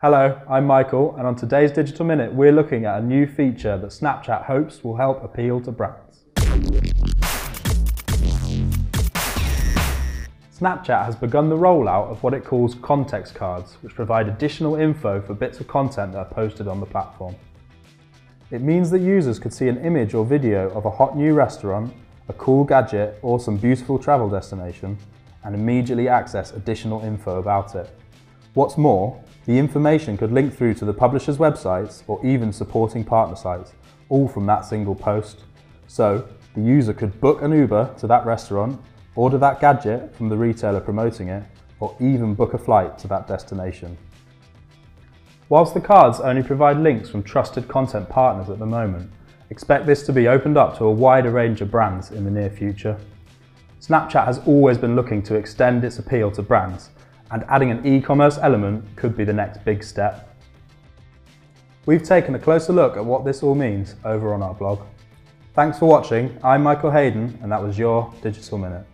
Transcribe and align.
Hello, 0.00 0.40
I'm 0.48 0.64
Michael, 0.64 1.16
and 1.16 1.26
on 1.26 1.34
today's 1.34 1.72
Digital 1.72 2.06
Minute, 2.06 2.32
we're 2.32 2.52
looking 2.52 2.84
at 2.84 3.00
a 3.00 3.02
new 3.02 3.26
feature 3.26 3.76
that 3.76 3.90
Snapchat 3.90 4.44
hopes 4.44 4.84
will 4.84 4.94
help 4.94 5.24
appeal 5.24 5.60
to 5.62 5.72
brands. 5.72 6.20
Snapchat 10.56 11.04
has 11.04 11.16
begun 11.16 11.48
the 11.48 11.56
rollout 11.56 12.08
of 12.12 12.22
what 12.22 12.32
it 12.32 12.44
calls 12.44 12.76
context 12.76 13.34
cards, 13.34 13.76
which 13.80 13.92
provide 13.92 14.28
additional 14.28 14.76
info 14.76 15.20
for 15.20 15.34
bits 15.34 15.58
of 15.58 15.66
content 15.66 16.12
that 16.12 16.18
are 16.18 16.32
posted 16.32 16.68
on 16.68 16.78
the 16.78 16.86
platform. 16.86 17.34
It 18.52 18.60
means 18.60 18.92
that 18.92 19.00
users 19.00 19.40
could 19.40 19.52
see 19.52 19.66
an 19.66 19.84
image 19.84 20.14
or 20.14 20.24
video 20.24 20.70
of 20.74 20.84
a 20.84 20.90
hot 20.90 21.16
new 21.16 21.34
restaurant, 21.34 21.92
a 22.28 22.32
cool 22.34 22.62
gadget, 22.62 23.18
or 23.20 23.40
some 23.40 23.56
beautiful 23.56 23.98
travel 23.98 24.28
destination, 24.28 24.96
and 25.42 25.56
immediately 25.56 26.08
access 26.08 26.52
additional 26.52 27.00
info 27.02 27.40
about 27.40 27.74
it. 27.74 27.90
What's 28.54 28.76
more, 28.76 29.22
the 29.44 29.58
information 29.58 30.16
could 30.16 30.32
link 30.32 30.56
through 30.56 30.74
to 30.74 30.84
the 30.84 30.92
publisher's 30.92 31.38
websites 31.38 32.02
or 32.06 32.24
even 32.24 32.52
supporting 32.52 33.04
partner 33.04 33.36
sites, 33.36 33.72
all 34.08 34.28
from 34.28 34.46
that 34.46 34.64
single 34.64 34.94
post. 34.94 35.44
So, 35.86 36.28
the 36.54 36.62
user 36.62 36.92
could 36.92 37.20
book 37.20 37.42
an 37.42 37.52
Uber 37.52 37.94
to 37.98 38.06
that 38.06 38.26
restaurant, 38.26 38.80
order 39.14 39.38
that 39.38 39.60
gadget 39.60 40.14
from 40.14 40.28
the 40.28 40.36
retailer 40.36 40.80
promoting 40.80 41.28
it, 41.28 41.44
or 41.80 41.94
even 42.00 42.34
book 42.34 42.54
a 42.54 42.58
flight 42.58 42.98
to 42.98 43.08
that 43.08 43.26
destination. 43.28 43.96
Whilst 45.48 45.72
the 45.72 45.80
cards 45.80 46.20
only 46.20 46.42
provide 46.42 46.78
links 46.78 47.08
from 47.08 47.22
trusted 47.22 47.68
content 47.68 48.08
partners 48.08 48.50
at 48.50 48.58
the 48.58 48.66
moment, 48.66 49.10
expect 49.50 49.86
this 49.86 50.04
to 50.04 50.12
be 50.12 50.28
opened 50.28 50.58
up 50.58 50.76
to 50.78 50.84
a 50.84 50.92
wider 50.92 51.30
range 51.30 51.60
of 51.60 51.70
brands 51.70 52.10
in 52.10 52.24
the 52.24 52.30
near 52.30 52.50
future. 52.50 52.98
Snapchat 53.80 54.26
has 54.26 54.40
always 54.40 54.76
been 54.76 54.94
looking 54.94 55.22
to 55.22 55.36
extend 55.36 55.84
its 55.84 55.98
appeal 55.98 56.30
to 56.32 56.42
brands, 56.42 56.90
and 57.30 57.44
adding 57.48 57.70
an 57.70 57.86
e-commerce 57.86 58.38
element 58.38 58.84
could 58.96 59.16
be 59.16 59.24
the 59.24 59.32
next 59.32 59.64
big 59.64 59.82
step. 59.82 60.36
We've 61.86 62.02
taken 62.02 62.34
a 62.34 62.38
closer 62.38 62.72
look 62.72 62.96
at 62.96 63.04
what 63.04 63.24
this 63.24 63.42
all 63.42 63.54
means 63.54 63.96
over 64.04 64.34
on 64.34 64.42
our 64.42 64.54
blog. 64.54 64.80
Thanks 65.54 65.78
for 65.78 65.86
watching, 65.86 66.38
I'm 66.44 66.62
Michael 66.62 66.90
Hayden 66.90 67.38
and 67.42 67.50
that 67.50 67.62
was 67.62 67.78
your 67.78 68.12
Digital 68.22 68.58
Minute. 68.58 68.86